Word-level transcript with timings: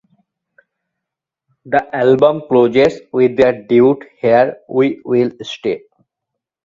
The 1.63 1.95
album 1.95 2.41
closes 2.47 3.01
with 3.13 3.37
their 3.37 3.53
duet 3.61 3.99
Here 4.19 4.55
We'll 4.67 5.29
Stay. 5.43 5.83